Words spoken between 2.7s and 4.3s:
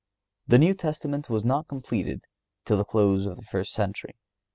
the close of the first century.